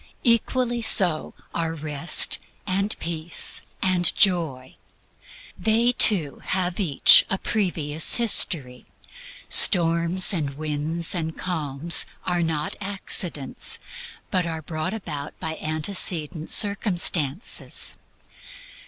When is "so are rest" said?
0.81-2.39